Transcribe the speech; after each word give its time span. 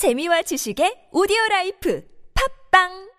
재미와 0.00 0.40
지식의 0.48 1.12
오디오 1.12 1.36
라이프. 1.50 2.00
팝빵 2.32 3.09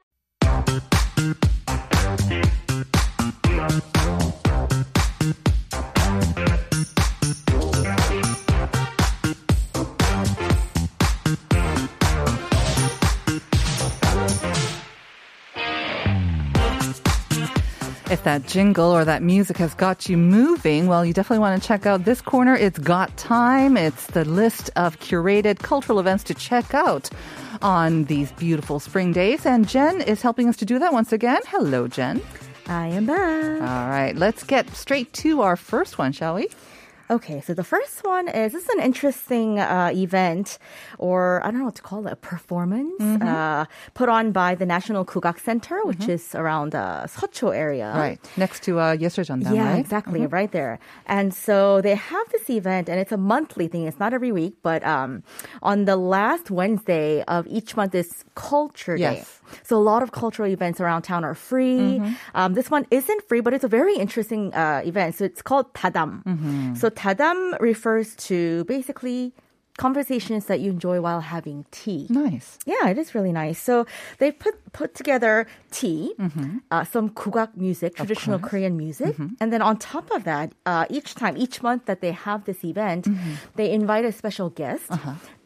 If 18.12 18.26
that 18.26 18.46
jingle 18.46 18.92
or 18.92 19.06
that 19.06 19.24
music 19.24 19.56
has 19.56 19.74
got 19.74 20.10
you 20.10 20.18
moving, 20.18 20.88
well, 20.88 21.06
you 21.06 21.14
definitely 21.14 21.40
want 21.40 21.62
to 21.62 21.66
check 21.66 21.86
out 21.86 22.04
this 22.04 22.20
corner. 22.20 22.54
It's 22.54 22.78
Got 22.78 23.16
Time. 23.16 23.78
It's 23.78 24.08
the 24.08 24.26
list 24.26 24.70
of 24.76 25.00
curated 25.00 25.60
cultural 25.60 25.98
events 25.98 26.26
to 26.26 26.34
check 26.34 26.74
out 26.74 27.10
on 27.62 28.04
these 28.04 28.30
beautiful 28.34 28.82
spring 28.82 29.14
days. 29.14 29.46
And 29.46 29.66
Jen 29.66 30.02
is 30.02 30.22
helping 30.22 30.50
us 30.50 30.58
to 30.58 30.66
do 30.66 30.78
that 30.80 30.92
once 30.92 31.14
again. 31.14 31.40
Hello, 31.48 31.88
Jen. 31.88 32.22
I 32.68 32.88
am 32.88 33.06
back. 33.06 33.62
All 33.62 33.90
right, 33.90 34.14
let's 34.14 34.44
get 34.44 34.70
straight 34.76 35.14
to 35.14 35.42
our 35.42 35.56
first 35.56 35.98
one, 35.98 36.12
shall 36.12 36.36
we? 36.36 36.50
Okay, 37.12 37.42
so 37.42 37.54
the 37.54 37.64
first 37.64 38.06
one 38.06 38.30
is 38.30 38.54
this 38.54 38.64
is 38.64 38.70
an 38.70 38.80
interesting 38.80 39.60
uh, 39.60 39.92
event, 39.94 40.58
or 40.98 41.44
I 41.44 41.52
don't 41.52 41.60
know 41.60 41.66
what 41.66 41.76
to 41.76 41.82
call 41.82 42.08
it, 42.08 42.14
a 42.14 42.16
performance 42.16 43.02
mm-hmm. 43.02 43.28
uh, 43.28 43.66
put 43.94 44.08
on 44.08 44.32
by 44.32 44.56
the 44.56 44.66
National 44.66 45.04
Kugak 45.04 45.38
Center, 45.38 45.84
which 45.84 46.08
mm-hmm. 46.08 46.12
is 46.12 46.34
around 46.36 46.74
uh, 46.74 47.06
Seocho 47.08 47.54
area, 47.54 47.92
right 47.94 48.18
next 48.38 48.64
to 48.64 48.80
uh, 48.80 48.96
Yesejeondam. 48.96 49.54
Yeah, 49.54 49.72
right? 49.72 49.80
exactly, 49.80 50.22
mm-hmm. 50.22 50.34
right 50.34 50.52
there. 50.54 50.80
And 51.06 51.34
so 51.34 51.82
they 51.82 51.96
have 51.96 52.26
this 52.32 52.50
event, 52.50 52.88
and 52.88 52.98
it's 52.98 53.12
a 53.12 53.20
monthly 53.20 53.68
thing. 53.68 53.88
It's 53.88 54.00
not 54.00 54.14
every 54.14 54.32
week, 54.32 54.56
but 54.64 54.80
um, 54.88 55.24
on 55.62 55.84
the 55.84 55.98
last 55.98 56.50
Wednesday 56.50 57.24
of 57.28 57.46
each 57.48 57.76
month 57.76 57.94
is 57.94 58.24
Culture 58.36 58.96
yes. 58.96 59.20
Day. 59.20 59.26
So 59.64 59.76
a 59.76 59.84
lot 59.84 60.02
of 60.02 60.12
cultural 60.12 60.48
events 60.48 60.80
around 60.80 61.02
town 61.02 61.26
are 61.26 61.36
free. 61.36 62.00
Mm-hmm. 62.00 62.14
Um, 62.36 62.54
this 62.54 62.72
one 62.72 62.88
isn't 62.90 63.28
free, 63.28 63.42
but 63.42 63.54
it's 63.54 63.66
a 63.66 63.68
very 63.68 63.96
interesting 63.98 64.54
uh, 64.54 64.82
event. 64.86 65.16
So 65.16 65.26
it's 65.26 65.42
called 65.42 65.74
Tadam. 65.74 66.24
Mm-hmm. 66.24 66.76
So 66.76 66.90
Tadam 67.02 67.60
refers 67.60 68.16
to 68.30 68.64
basically 68.66 69.34
conversations 69.78 70.46
that 70.46 70.60
you 70.60 70.70
enjoy 70.70 71.02
while 71.02 71.22
having 71.22 71.66
tea. 71.72 72.06
Nice. 72.10 72.60
Yeah, 72.66 72.90
it 72.94 72.98
is 73.00 73.16
really 73.16 73.32
nice. 73.32 73.58
So 73.58 73.88
they 74.20 74.30
put 74.32 74.54
put 74.74 74.94
together 74.94 75.48
tea, 75.72 76.14
uh, 76.70 76.84
some 76.84 77.10
kugak 77.22 77.52
music, 77.58 77.96
traditional 77.96 78.38
Korean 78.50 78.78
music, 78.78 79.16
and 79.42 79.48
then 79.52 79.62
on 79.70 79.78
top 79.78 80.12
of 80.12 80.24
that, 80.26 80.48
uh, 80.72 80.86
each 80.98 81.16
time, 81.16 81.36
each 81.38 81.64
month 81.64 81.86
that 81.90 82.02
they 82.02 82.12
have 82.12 82.46
this 82.46 82.64
event, 82.64 83.08
they 83.56 83.72
invite 83.72 84.06
a 84.06 84.12
special 84.12 84.50
guest, 84.62 84.92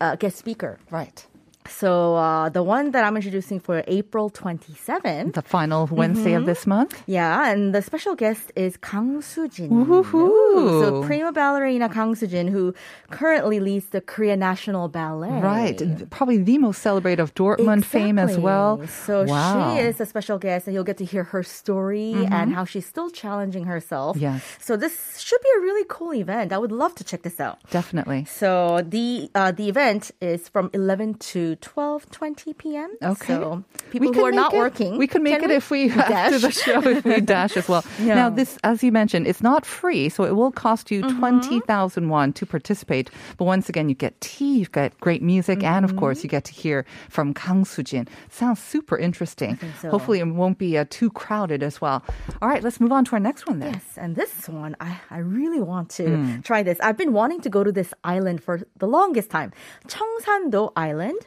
uh, 0.01 0.15
guest 0.21 0.35
speaker. 0.43 0.79
Right. 0.91 1.25
So 1.67 2.15
uh, 2.15 2.49
the 2.49 2.63
one 2.63 2.91
that 2.91 3.03
I'm 3.03 3.15
introducing 3.15 3.59
for 3.59 3.83
April 3.87 4.29
27th. 4.29 5.33
The 5.33 5.41
final 5.41 5.87
Wednesday 5.91 6.33
of 6.33 6.45
this 6.45 6.67
month. 6.67 7.01
Yeah, 7.05 7.51
and 7.51 7.73
the 7.73 7.81
special 7.81 8.15
guest 8.15 8.51
is 8.55 8.77
Kang. 8.77 9.21
Woohoo. 9.21 10.81
So 10.81 11.03
prima 11.03 11.31
ballerina 11.31 11.89
Kang 11.89 12.15
Soo-jin, 12.15 12.47
who 12.47 12.73
currently 13.09 13.59
leads 13.59 13.87
the 13.87 14.01
Korea 14.01 14.35
National 14.35 14.87
Ballet. 14.87 15.39
Right. 15.41 16.09
Probably 16.09 16.37
the 16.37 16.57
most 16.57 16.81
celebrated 16.81 17.21
of 17.21 17.33
Dortmund 17.35 17.85
fame 17.85 18.19
as 18.19 18.37
well. 18.37 18.85
So 18.87 19.23
wow. 19.23 19.75
she 19.75 19.81
is 19.81 19.99
a 19.99 20.05
special 20.05 20.37
guest, 20.37 20.67
and 20.67 20.73
you'll 20.73 20.83
get 20.83 20.97
to 20.97 21.05
hear 21.05 21.23
her 21.23 21.43
story 21.43 22.13
and 22.13 22.53
how 22.53 22.65
she's 22.65 22.85
still 22.85 23.09
challenging 23.09 23.65
herself. 23.65 24.17
Yes. 24.17 24.43
So 24.59 24.77
this 24.77 25.19
should 25.19 25.41
be 25.41 25.49
a 25.57 25.61
really 25.61 25.85
cool 25.87 26.13
event. 26.13 26.51
I 26.51 26.57
would 26.57 26.71
love 26.71 26.95
to 26.95 27.03
check 27.03 27.23
this 27.23 27.39
out. 27.39 27.59
Definitely. 27.69 28.25
So 28.25 28.81
the 28.85 29.29
uh, 29.35 29.51
the 29.51 29.69
event 29.69 30.11
is 30.21 30.49
from 30.49 30.69
11 30.73 31.15
to 31.15 31.54
12:20 31.61 32.57
p.m. 32.57 32.91
Okay. 33.01 33.27
So 33.33 33.63
people 33.91 34.11
We 34.11 34.17
who 34.17 34.25
are 34.25 34.31
not 34.31 34.51
make 34.51 34.57
it- 34.57 34.63
working, 34.63 34.97
We 34.97 35.07
could 35.07 35.21
make 35.21 35.41
it 35.43 35.51
if 35.51 35.69
we 35.71 35.89
after 35.89 36.39
dash? 36.39 36.41
the 36.41 36.51
show 36.51 36.81
if 36.87 37.03
we 37.05 37.21
dash 37.35 37.57
as 37.57 37.67
well. 37.69 37.83
Yeah. 37.99 38.15
Now 38.15 38.29
this, 38.29 38.57
as 38.63 38.83
you 38.83 38.91
mentioned, 38.91 39.27
it's 39.27 39.41
not 39.41 39.65
free, 39.65 40.09
so 40.09 40.23
it 40.23 40.35
will 40.35 40.51
cost 40.51 40.91
you 40.91 41.01
Mm-hmm. 41.01 41.19
twenty 41.19 41.59
thousand 41.61 42.09
won 42.09 42.33
to 42.33 42.45
participate. 42.45 43.09
But 43.37 43.45
once 43.45 43.69
again, 43.69 43.89
you 43.89 43.95
get 43.95 44.19
tea, 44.21 44.59
you 44.59 44.65
get 44.67 44.99
great 44.99 45.21
music, 45.21 45.63
and 45.63 45.85
of 45.85 45.95
course, 45.95 46.19
Mm-hmm. 46.19 46.25
you 46.25 46.29
get 46.29 46.43
to 46.45 46.53
hear 46.53 46.85
from 47.09 47.33
Kang 47.33 47.65
Soo-jin. 47.65 48.07
Sounds 48.29 48.59
super 48.61 48.97
interesting. 48.97 49.57
so. 49.81 49.89
Hopefully, 49.89 50.19
it 50.19 50.27
won't 50.27 50.57
be 50.57 50.77
uh, 50.77 50.85
too 50.89 51.09
crowded 51.11 51.61
as 51.63 51.81
well. 51.81 52.03
All 52.41 52.49
right, 52.49 52.63
let's 52.63 52.79
move 52.79 52.91
on 52.91 53.03
to 53.05 53.13
our 53.13 53.19
next 53.19 53.45
one 53.47 53.59
then. 53.59 53.73
Yes, 53.73 53.83
and 53.97 54.15
this 54.15 54.47
one, 54.49 54.75
I, 54.79 54.97
I 55.11 55.19
really 55.19 55.59
want 55.61 55.89
to 55.99 56.05
Hmm. 56.05 56.41
try 56.41 56.63
this. 56.63 56.79
I've 56.81 56.97
been 56.97 57.13
wanting 57.13 57.41
to 57.41 57.49
go 57.49 57.63
to 57.63 57.71
this 57.71 57.93
island 58.03 58.41
for 58.43 58.61
the 58.79 58.87
longest 58.87 59.29
time. 59.29 59.51
Cheongsan-do 59.87 60.71
Island. 60.75 61.19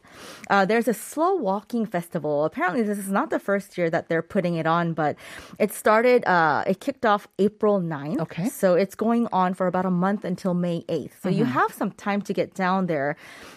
Uh, 0.50 0.64
there's 0.64 0.88
a 0.88 0.94
slow 0.94 1.34
walking 1.34 1.86
festival. 1.86 2.44
Apparently, 2.44 2.82
this 2.82 2.98
is 2.98 3.10
not 3.10 3.30
the 3.30 3.38
first 3.38 3.76
year 3.78 3.88
that 3.90 4.08
they're 4.08 4.22
putting 4.22 4.54
it 4.56 4.66
on, 4.66 4.92
but 4.94 5.16
it 5.58 5.72
started, 5.72 6.24
uh, 6.26 6.64
it 6.66 6.80
kicked 6.80 7.04
off 7.06 7.28
April 7.38 7.80
9th. 7.80 8.20
Okay. 8.20 8.48
So 8.48 8.74
it's 8.74 8.94
going 8.94 9.28
on 9.32 9.54
for 9.54 9.66
about 9.66 9.86
a 9.86 9.90
month 9.90 10.24
until 10.24 10.54
May 10.54 10.82
8th. 10.88 11.12
So 11.22 11.28
you 11.28 11.44
Mm-hmm. 11.44 11.52
have 11.52 11.72
some 11.72 11.90
time 11.92 12.20
to 12.22 12.32
get 12.32 12.54
down 12.54 12.86
there. 12.86 13.16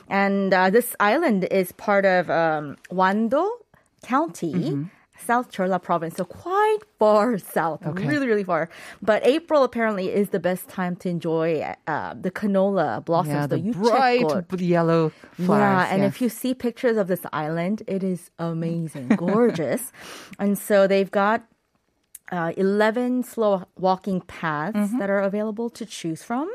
And 0.10 0.54
uh, 0.54 0.70
this 0.70 0.96
island 1.00 1.46
is 1.52 1.72
part 1.74 2.06
of 2.06 2.30
um, 2.30 2.78
Wando 2.92 3.48
County. 4.04 4.54
Mm-hmm. 4.54 4.84
South 5.22 5.52
Jeolla 5.52 5.80
province, 5.82 6.16
so 6.16 6.26
quite 6.26 6.80
far 7.00 7.38
south, 7.38 7.86
Okay. 7.86 8.06
really, 8.08 8.28
really 8.28 8.44
far. 8.44 8.70
But 9.02 9.26
April 9.26 9.64
apparently 9.64 10.08
is 10.22 10.30
the 10.30 10.40
best 10.40 10.68
time 10.68 10.96
to 10.98 11.10
enjoy 11.10 11.48
uh, 11.88 12.14
the 12.20 12.32
canola 12.32 13.04
blossoms, 13.06 13.34
Yeah, 13.34 13.48
the 13.48 13.60
bright 13.72 14.62
yellow 14.62 15.12
flowers. 15.34 15.60
Yeah, 15.88 15.94
and 15.94 16.02
yes. 16.04 16.14
if 16.16 16.22
you 16.22 16.30
see 16.30 16.54
pictures 16.54 16.98
of 16.98 17.08
this 17.08 17.22
island, 17.34 17.84
it 17.88 18.04
is 18.04 18.30
amazing, 18.40 19.08
gorgeous. 19.10 19.92
and 20.40 20.58
so 20.58 20.88
they've 20.88 21.12
got 21.12 21.44
uh, 22.32 22.54
11 22.56 23.24
slow 23.24 23.66
walking 23.78 24.22
paths 24.22 24.78
Mm-hmm. 24.78 25.00
that 25.00 25.10
are 25.10 25.20
available 25.20 25.70
to 25.70 25.86
choose 25.86 26.24
from. 26.24 26.48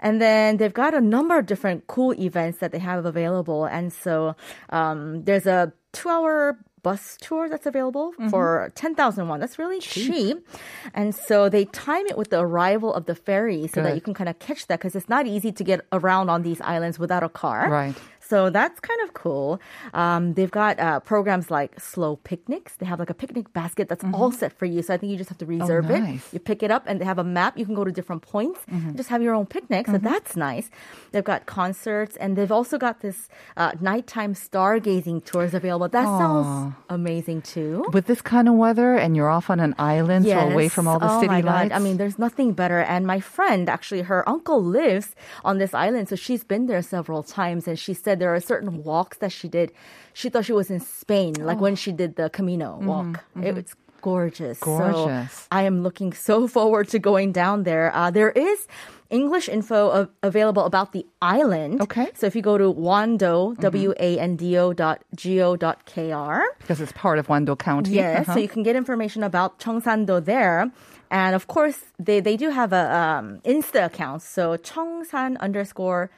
And 0.00 0.20
then 0.22 0.58
they've 0.58 0.72
got 0.84 0.94
a 0.94 1.00
number 1.00 1.36
of 1.36 1.46
different 1.46 1.88
cool 1.88 2.12
events 2.14 2.58
that 2.60 2.70
they 2.70 2.78
have 2.78 3.04
available. 3.04 3.64
And 3.64 3.92
so 3.92 4.36
um, 4.70 5.24
there's 5.24 5.46
a 5.46 5.72
two 5.92 6.08
hour 6.08 6.56
bus 6.82 7.16
tour 7.20 7.48
that's 7.48 7.66
available 7.66 8.12
Mm-hmm. 8.18 8.28
for 8.30 8.72
10,000 8.74 9.28
won. 9.28 9.40
That's 9.40 9.58
really 9.58 9.80
cheap. 9.80 10.46
And 10.94 11.14
so 11.14 11.48
they 11.48 11.64
time 11.66 12.06
it 12.06 12.16
with 12.16 12.30
the 12.30 12.40
arrival 12.40 12.92
of 12.94 13.06
the 13.06 13.14
ferry 13.14 13.66
so 13.68 13.82
that 13.82 13.94
you 13.94 14.00
can 14.00 14.14
kind 14.14 14.28
of 14.28 14.38
catch 14.38 14.66
that 14.68 14.78
because 14.80 14.94
it's 14.96 15.08
not 15.08 15.26
easy 15.26 15.52
to 15.52 15.64
get 15.64 15.80
around 15.92 16.28
on 16.30 16.42
these 16.42 16.60
islands 16.60 16.98
without 16.98 17.22
a 17.22 17.28
car. 17.28 17.70
Right. 17.70 17.94
So 18.28 18.50
that's 18.50 18.78
kind 18.80 19.00
of 19.04 19.14
cool. 19.14 19.60
Um, 19.94 20.34
they've 20.34 20.50
got 20.50 20.78
uh, 20.78 21.00
programs 21.00 21.50
like 21.50 21.80
slow 21.80 22.16
picnics. 22.16 22.76
They 22.76 22.86
have 22.86 22.98
like 22.98 23.08
a 23.10 23.14
picnic 23.14 23.52
basket 23.54 23.88
that's 23.88 24.04
all 24.12 24.30
set 24.32 24.52
for 24.58 24.66
you. 24.66 24.82
So 24.82 24.92
I 24.94 24.96
think 24.98 25.10
you 25.12 25.16
just 25.16 25.30
have 25.30 25.38
to 25.38 25.46
reserve 25.46 25.86
Mm-hmm. 25.88 25.94
Oh, 26.04 26.10
nice. 26.12 26.26
it. 26.28 26.34
You 26.34 26.40
pick 26.40 26.60
it 26.62 26.70
up, 26.70 26.84
and 26.86 27.00
they 27.00 27.04
have 27.12 27.18
a 27.18 27.24
map. 27.24 27.56
You 27.56 27.64
can 27.64 27.74
go 27.74 27.84
to 27.84 27.92
different 27.92 28.22
points. 28.22 28.60
Mm-hmm. 28.70 28.88
and 28.88 28.96
Just 28.96 29.08
have 29.08 29.22
your 29.22 29.34
own 29.34 29.46
picnic. 29.46 29.86
So 29.86 29.96
that's 29.96 30.36
nice. 30.36 30.70
They've 31.12 31.24
got 31.32 31.46
concerts, 31.46 32.16
and 32.16 32.36
they've 32.36 32.50
also 32.52 32.76
got 32.78 33.00
this 33.00 33.28
uh, 33.56 33.72
nighttime 33.80 34.34
stargazing 34.34 35.24
tours 35.24 35.54
available. 35.54 35.88
That 35.88 36.04
sounds 36.04 36.74
amazing 36.90 37.42
too. 37.42 37.86
with 37.92 38.06
this 38.06 38.20
kind 38.20 38.48
of 38.48 38.54
weather, 38.54 38.96
and 38.96 39.16
you're 39.16 39.30
off 39.30 39.48
on 39.50 39.60
an 39.60 39.74
island, 39.78 40.26
so 40.26 40.38
away 40.38 40.68
from 40.68 40.86
all 40.88 40.98
the 40.98 41.10
oh 41.10 41.20
city 41.20 41.28
my 41.28 41.40
God. 41.42 41.54
lights. 41.54 41.74
I 41.74 41.78
mean, 41.78 41.96
there's 41.96 42.18
nothing 42.18 42.52
better. 42.52 42.80
And 42.80 43.06
my 43.06 43.20
friend, 43.20 43.68
actually, 43.68 44.02
her 44.02 44.28
uncle 44.28 44.62
lives 44.62 45.14
on 45.44 45.58
this 45.58 45.72
island, 45.74 46.08
so 46.10 46.16
she's 46.16 46.44
been 46.44 46.66
there 46.66 46.82
several 46.82 47.22
times. 47.22 47.68
And 47.68 47.78
she 47.78 47.94
said 47.94 48.17
there 48.18 48.34
are 48.34 48.40
certain 48.40 48.82
walks 48.84 49.18
that 49.18 49.32
she 49.32 49.48
did. 49.48 49.72
She 50.14 50.28
thought 50.28 50.44
she 50.44 50.52
was 50.52 50.70
in 50.70 50.80
Spain, 50.80 51.34
like 51.34 51.60
when 51.60 51.76
she 51.76 51.92
did 51.92 52.16
the 52.16 52.28
Camino 52.30 52.78
walk. 52.82 53.24
It 53.42 53.54
was 53.54 53.74
gorgeous. 54.02 54.58
So 54.60 54.66
Gorgeous. 54.66 55.46
I 55.50 55.62
am 55.62 55.82
looking 55.82 56.12
so 56.12 56.46
forward 56.56 56.88
to 56.90 56.98
going 56.98 57.32
down 57.32 57.64
there. 57.64 57.94
Uh, 57.94 58.10
there 58.10 58.30
is. 58.30 58.66
English 59.10 59.48
info 59.48 59.90
av- 59.90 60.10
available 60.22 60.64
about 60.66 60.92
the 60.92 61.06
island. 61.22 61.80
Okay. 61.80 62.08
So 62.14 62.26
if 62.26 62.36
you 62.36 62.42
go 62.42 62.58
to 62.58 62.70
wando, 62.70 63.56
W-A-N-D-O 63.58 64.74
dot 64.74 65.02
G-O 65.16 65.56
dot 65.56 65.84
K-R, 65.86 66.44
because 66.58 66.78
it's 66.82 66.92
part 66.92 67.18
of 67.18 67.26
Wando 67.28 67.56
County. 67.58 67.92
Yes, 67.92 68.28
Uh-huh. 68.28 68.34
so 68.34 68.38
you 68.38 68.48
can 68.48 68.62
get 68.62 68.76
information 68.76 69.22
about 69.22 69.58
Cheongsan-do 69.60 70.20
there. 70.20 70.70
And 71.10 71.34
of 71.34 71.46
course, 71.48 71.78
they, 71.98 72.20
they 72.20 72.36
do 72.36 72.50
have 72.50 72.74
a 72.74 72.84
um, 72.94 73.40
Insta 73.46 73.86
account. 73.86 74.20
So 74.20 74.58
Cheongsan 74.58 75.38
underscore 75.40 76.10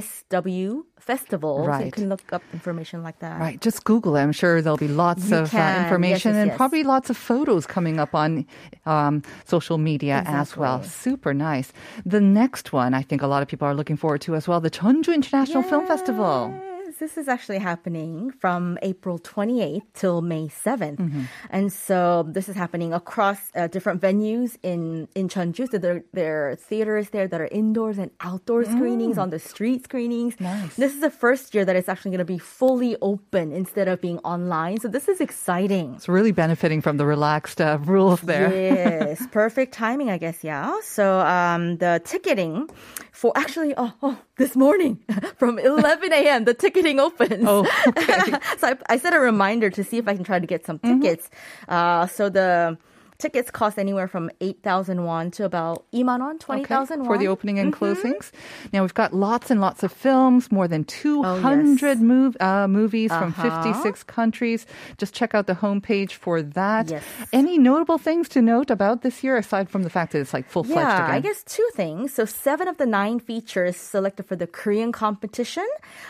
SW 0.00 0.84
Festival. 0.98 1.66
So 1.66 1.84
you 1.84 1.90
can 1.90 2.08
look 2.08 2.32
up 2.32 2.42
information 2.52 3.02
like 3.02 3.18
that. 3.18 3.40
Right, 3.40 3.60
just 3.60 3.84
Google 3.84 4.16
it. 4.16 4.22
I'm 4.22 4.32
sure 4.32 4.62
there'll 4.62 4.76
be 4.76 4.88
lots 4.88 5.30
You 5.30 5.38
of 5.38 5.54
uh, 5.54 5.80
information 5.82 6.32
yes, 6.32 6.40
and 6.40 6.48
yes. 6.48 6.56
probably 6.56 6.82
lots 6.84 7.10
of 7.10 7.16
photos 7.16 7.66
coming 7.66 7.98
up 7.98 8.14
on 8.14 8.46
um, 8.86 9.22
social 9.44 9.78
media 9.78 10.22
as 10.26 10.56
well. 10.56 10.82
Super 10.82 11.34
nice. 11.34 11.72
The 12.06 12.20
next 12.20 12.72
one, 12.72 12.94
I 12.94 13.02
think 13.02 13.22
a 13.22 13.26
lot 13.26 13.42
of 13.42 13.48
people 13.48 13.66
are 13.66 13.74
looking 13.74 13.96
forward 13.96 14.20
to 14.22 14.34
as 14.34 14.46
well 14.48 14.60
the 14.60 14.70
Jeonju 14.70 15.14
International 15.14 15.62
Film 15.62 15.86
Festival. 15.86 16.54
This 16.98 17.16
is 17.16 17.28
actually 17.28 17.58
happening 17.58 18.30
from 18.30 18.78
April 18.82 19.18
28th 19.18 19.82
till 19.94 20.22
May 20.22 20.48
7th. 20.48 20.96
Mm-hmm. 20.96 21.22
And 21.50 21.72
so 21.72 22.24
this 22.28 22.48
is 22.48 22.56
happening 22.56 22.92
across 22.92 23.38
uh, 23.54 23.66
different 23.66 24.00
venues 24.00 24.56
in, 24.62 25.08
in 25.14 25.28
Jeonju. 25.28 25.70
So 25.70 25.78
there, 25.78 26.04
there 26.12 26.50
are 26.50 26.56
theaters 26.56 27.10
there 27.10 27.28
that 27.28 27.40
are 27.40 27.48
indoors 27.48 27.98
and 27.98 28.10
outdoor 28.20 28.64
screenings, 28.64 29.18
on 29.18 29.30
the 29.30 29.38
street 29.38 29.84
screenings. 29.84 30.36
Mm. 30.36 30.40
Nice. 30.40 30.76
This 30.76 30.94
is 30.94 31.00
the 31.00 31.10
first 31.10 31.54
year 31.54 31.64
that 31.64 31.76
it's 31.76 31.88
actually 31.88 32.10
going 32.10 32.18
to 32.18 32.24
be 32.24 32.38
fully 32.38 32.96
open 33.00 33.52
instead 33.52 33.88
of 33.88 34.00
being 34.00 34.18
online. 34.18 34.80
So 34.80 34.88
this 34.88 35.08
is 35.08 35.20
exciting. 35.20 35.94
It's 35.94 36.08
really 36.08 36.32
benefiting 36.32 36.80
from 36.80 36.96
the 36.96 37.06
relaxed 37.06 37.60
uh, 37.60 37.78
rules 37.82 38.20
there. 38.20 38.52
Yes, 38.52 39.26
perfect 39.30 39.72
timing, 39.74 40.10
I 40.10 40.18
guess. 40.18 40.44
Yeah. 40.44 40.78
So 40.82 41.20
um, 41.20 41.78
the 41.78 42.00
ticketing 42.04 42.68
for 43.12 43.32
actually, 43.36 43.74
oh, 43.76 43.92
oh 44.02 44.18
this 44.36 44.56
morning 44.56 44.98
from 45.36 45.58
11 45.58 46.12
a.m. 46.12 46.44
the 46.44 46.54
ticketing 46.82 47.00
opens. 47.00 47.44
Oh, 47.46 47.60
okay. 47.88 48.32
so 48.58 48.68
I, 48.68 48.76
I 48.88 48.96
set 48.98 49.14
a 49.14 49.20
reminder 49.20 49.70
to 49.70 49.84
see 49.84 49.98
if 49.98 50.08
I 50.08 50.14
can 50.14 50.24
try 50.24 50.38
to 50.38 50.46
get 50.46 50.66
some 50.66 50.78
Mm-hmm. 50.78 51.00
tickets. 51.02 51.30
Uh, 51.68 52.06
so 52.06 52.28
the 52.28 52.76
tickets 53.22 53.50
cost 53.50 53.78
anywhere 53.78 54.08
from 54.08 54.30
8,000 54.42 55.04
won 55.06 55.30
to 55.38 55.44
about 55.46 55.86
2만 55.94 56.18
won, 56.20 56.38
20,000 56.38 56.98
won. 57.00 57.06
for 57.06 57.16
the 57.16 57.28
opening 57.28 57.58
and 57.62 57.70
Mm-hmm. 57.72 57.84
closings. 57.84 58.32
Now 58.74 58.82
we've 58.82 58.92
got 58.98 59.14
lots 59.14 59.50
and 59.50 59.60
lots 59.62 59.82
of 59.86 59.92
films, 59.94 60.50
more 60.50 60.66
than 60.66 60.82
200 60.84 61.98
mov- 62.02 62.36
uh, 62.42 62.66
movies 62.68 63.10
from 63.14 63.30
Oh, 63.38 63.46
Uh-huh. 63.46 63.62
56 63.62 64.02
countries. 64.04 64.66
Just 64.98 65.14
check 65.14 65.34
out 65.34 65.46
the 65.46 65.54
homepage 65.54 66.12
for 66.18 66.42
that. 66.42 66.90
Yes. 66.90 67.02
Any 67.32 67.56
notable 67.58 67.96
things 67.98 68.28
to 68.34 68.42
note 68.42 68.70
about 68.70 69.02
this 69.06 69.22
year 69.24 69.36
aside 69.38 69.70
from 69.70 69.82
the 69.86 69.90
fact 69.90 70.12
that 70.12 70.20
it's 70.20 70.34
like 70.34 70.48
full 70.50 70.64
fledged 70.64 70.82
Yeah, 70.82 71.04
again? 71.06 71.14
I 71.16 71.20
guess 71.20 71.42
two 71.46 71.68
things. 71.78 72.12
So 72.12 72.24
seven 72.26 72.66
of 72.68 72.76
the 72.82 72.86
nine 72.86 73.20
features 73.20 73.76
selected 73.76 74.26
for 74.26 74.36
the 74.36 74.46
Korean 74.50 74.90
competition 74.92 75.66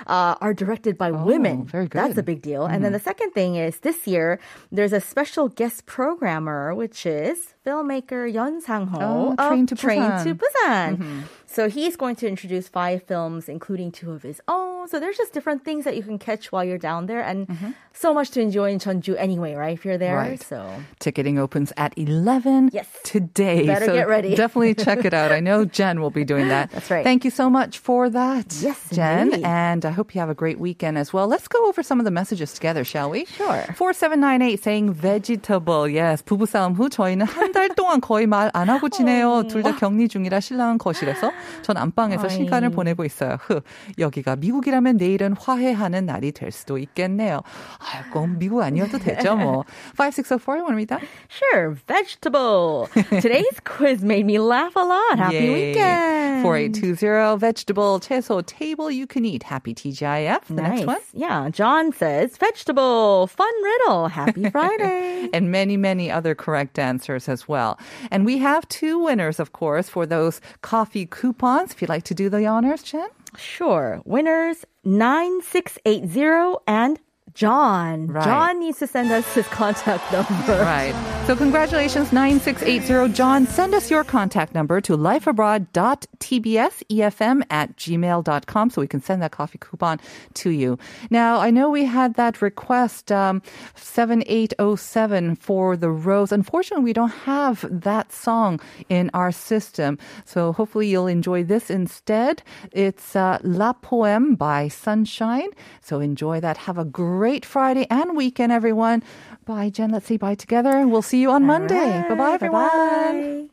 uh, 0.07 0.35
are 0.41 0.55
directed 0.55 0.97
by 0.97 1.11
women. 1.13 1.69
Oh, 1.69 1.71
very 1.77 1.87
good. 1.87 2.01
That's 2.01 2.19
a 2.19 2.23
big 2.25 2.41
deal. 2.43 2.65
And 2.67 2.83
then 2.85 2.93
the 2.93 3.03
second 3.03 3.33
thing 3.37 3.57
is 3.57 3.81
this 3.85 4.07
year 4.07 4.41
there's 4.73 4.93
a 4.93 5.01
special 5.01 5.49
guest 5.49 5.85
programmer, 5.87 6.75
which 6.75 7.02
is 7.07 7.55
filmmaker 7.67 8.31
Yeon 8.33 8.61
Sang-ho 8.63 8.99
Oh, 9.01 9.35
of 9.39 9.49
Train 9.49 9.67
to 9.67 9.75
Train 9.75 10.03
Busan. 10.03 10.25
to 10.25 10.35
Busan. 10.35 10.91
Mm-hmm. 10.97 11.21
So 11.47 11.69
he's 11.69 11.97
going 11.97 12.17
to 12.17 12.27
introduce 12.29 12.69
five 12.69 13.03
films, 13.03 13.49
including 13.49 13.93
two 13.93 14.13
of 14.13 14.23
his 14.23 14.41
own 14.49 14.72
So 14.90 15.02
there's 15.02 15.18
just 15.18 15.34
different 15.34 15.66
things 15.66 15.84
that 15.84 15.98
you 15.98 16.04
can 16.04 16.18
catch 16.18 16.50
while 16.54 16.64
you're 16.64 16.78
down 16.80 17.08
there, 17.08 17.20
and 17.20 17.44
so 17.92 18.14
much 18.14 18.32
to 18.32 18.40
enjoy 18.40 18.72
in 18.72 18.80
Cheonju 18.80 19.20
anyway, 19.20 19.52
right? 19.54 19.74
If 19.76 19.84
you're 19.84 19.98
there, 20.00 20.16
Right. 20.16 20.40
so 20.42 20.64
Ticketing 21.04 21.38
opens 21.38 21.74
at 21.76 21.92
11 22.00 22.70
Yes. 22.72 22.88
today. 23.04 23.68
Better 23.68 23.86
so 23.88 23.94
get 24.00 24.08
ready. 24.08 24.32
definitely 24.34 24.76
check 24.80 25.04
it 25.04 25.12
out. 25.14 25.34
I 25.36 25.42
know 25.44 25.66
Jen 25.68 26.00
will 26.00 26.10
be 26.10 26.24
doing 26.24 26.48
that. 26.48 26.72
That's 26.72 26.88
right. 26.90 27.04
Thank 27.04 27.26
you 27.28 27.32
so 27.36 27.50
much 27.52 27.80
for 27.84 28.08
that, 28.10 28.56
Yes, 28.64 28.80
Jen. 28.90 29.34
indeed. 29.36 29.44
And 29.44 29.84
I 29.84 29.92
hope 29.92 30.16
you 30.16 30.22
have 30.24 30.32
a 30.32 30.38
great 30.38 30.56
weekend 30.58 30.96
as 30.98 31.12
well. 31.12 31.28
Let's 31.28 31.50
go 31.52 31.68
over 31.68 31.84
some 31.84 32.00
of 32.00 32.06
the 32.08 32.12
messages 32.16 32.54
together, 32.56 32.86
shall 32.88 33.10
we? 33.12 33.26
Sure. 33.28 33.68
4798 33.76 34.64
saying 34.64 34.94
vegetable. 34.96 35.92
Yes. 35.92 36.24
부부싸움 36.24 36.80
후 36.80 36.88
저희는 36.88 37.26
한 37.28 37.52
달 37.52 37.68
동안 37.76 38.00
거의 38.00 38.24
말 38.26 38.52
안 38.56 38.70
하고 38.72 38.88
지내요. 38.88 39.44
둘 39.52 39.64
다 39.68 39.76
격리 39.76 40.08
중이라 40.08 40.40
신랑은 40.40 40.78
거실에서 40.78 41.32
전 41.62 41.76
안방에서 41.76 42.28
어이. 42.28 42.48
시간을 42.48 42.70
보내고 42.72 43.04
있어요. 43.04 43.36
흐. 43.44 43.60
여기가 44.00 44.38
미국이 44.38 44.71
라면 44.72 44.98
내일은 44.98 45.34
화해하는 45.34 46.06
날이 46.06 46.32
될 46.32 46.52
수도 46.52 46.78
있겠네요. 46.78 47.42
아이고, 47.80 48.28
미국 48.28 48.62
아니어도 48.62 48.98
되죠, 49.00 49.36
뭐. 49.36 49.64
5604, 49.96 50.58
you 50.58 50.64
want 50.64 50.74
to 50.74 50.76
read 50.76 50.90
that? 50.90 51.04
Sure, 51.30 51.76
vegetable. 51.88 52.90
Today's 53.22 53.60
quiz 53.64 54.04
made 54.04 54.26
me 54.26 54.40
laugh 54.40 54.76
a 54.76 54.84
lot. 54.84 55.18
Happy 55.18 55.36
Yay. 55.36 55.54
weekend. 55.54 56.44
4820 56.44 57.38
vegetable 57.40 58.00
채소 58.00 58.46
table 58.46 58.92
you 58.92 59.08
can 59.08 59.26
eat. 59.26 59.44
Happy 59.44 59.74
TGIF. 59.74 60.46
The 60.48 60.54
nice. 60.54 60.70
next 60.70 60.88
one. 60.88 60.98
Yeah, 61.14 61.50
John 61.50 61.92
says 61.92 62.38
vegetable. 62.38 63.28
Fun 63.28 63.54
riddle. 63.64 64.08
Happy 64.08 64.50
Friday. 64.50 65.30
And 65.34 65.52
many, 65.52 65.78
many 65.78 66.12
other 66.12 66.36
correct 66.36 66.80
answers 66.80 67.28
as 67.28 67.48
well. 67.48 67.78
And 68.12 68.26
we 68.26 68.38
have 68.40 68.68
two 68.70 69.00
winners, 69.00 69.40
of 69.40 69.54
course, 69.54 69.90
for 69.90 70.06
those 70.06 70.42
coffee 70.62 71.06
coupons. 71.06 71.72
If 71.72 71.82
you'd 71.82 71.90
like 71.90 72.04
to 72.04 72.14
do 72.14 72.30
the 72.30 72.46
honors, 72.46 72.84
Jen. 72.84 73.08
sure. 73.37 74.01
Winners 74.05 74.65
9680 74.85 76.59
and 76.67 76.99
John. 77.35 78.07
Right. 78.09 78.25
John 78.25 78.61
needs 78.61 78.79
to 78.81 78.87
send 78.87 79.11
us 79.11 79.33
his 79.35 79.47
contact 79.49 80.13
number. 80.13 80.63
Right. 80.63 80.95
So 81.27 81.35
congratulations, 81.37 82.13
9680 82.13 83.15
John. 83.15 83.47
Send 83.47 83.75
us 83.75 83.91
your 83.91 84.05
contact 84.05 84.55
number 84.55 84.81
to 84.83 84.97
lifeabroad.tbsefm 84.97 87.43
at 87.51 87.77
gmail.com 87.77 88.71
so 88.71 88.81
we 88.81 88.89
can 88.89 89.01
send 89.01 89.23
that 89.23 89.31
coffee 89.31 89.59
coupon 89.59 90.01
to 90.35 90.51
you. 90.51 90.79
Now, 91.11 91.39
I 91.39 91.51
know 91.51 91.71
we 91.71 91.85
had 91.85 92.15
that 92.15 92.43
request, 92.43 93.13
um, 93.13 93.43
7807 93.77 95.37
for 95.37 95.77
the 95.77 95.91
rose. 95.91 96.33
Unfortunately, 96.33 96.85
we 96.85 96.93
don't 96.93 97.11
have 97.11 97.65
that 97.71 98.13
song 98.13 98.61
in 98.89 99.11
our 99.15 99.33
system. 99.33 99.99
So 100.25 100.53
hopefully 100.53 100.89
you'll 100.89 101.07
enjoy 101.07 101.45
this 101.45 101.71
instead. 101.71 102.43
It's 102.73 103.17
uh, 103.17 103.39
La 103.43 103.73
Poème 103.73 104.37
by 104.37 104.69
Sunshine. 104.69 105.49
So 105.81 106.01
enjoy 106.01 106.41
that. 106.41 106.57
Have 106.57 106.79
a 106.79 106.85
great 106.85 107.22
Friday 107.45 107.87
and 107.91 108.17
weekend, 108.17 108.51
everyone. 108.53 109.03
Bye, 109.45 109.71
Jen. 109.71 109.91
Let's 109.91 110.07
say 110.07 110.17
bye 110.17 110.35
together. 110.35 110.87
We'll 110.87 111.03
see 111.03 111.21
you 111.21 111.31
on 111.31 111.45
Monday. 111.45 111.75
All 111.75 111.81
right, 112.01 112.09
Bye 112.09 112.15
bye, 112.15 112.33
everyone. 112.35 112.69
bye-bye. 112.69 113.52